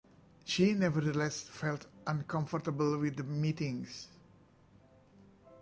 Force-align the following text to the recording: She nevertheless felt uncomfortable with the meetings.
She 0.45 0.73
nevertheless 0.73 1.43
felt 1.43 1.85
uncomfortable 2.07 2.97
with 2.97 3.17
the 3.17 3.23
meetings. 3.23 4.07